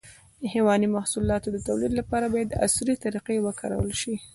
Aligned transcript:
د 0.41 0.43
حيواني 0.53 0.87
محصولاتو 0.95 1.47
د 1.51 1.57
تولید 1.67 1.91
لپاره 1.99 2.25
باید 2.33 2.57
عصري 2.65 2.95
طریقې 3.05 3.37
وکارول 3.41 3.91
شي. 4.01 4.15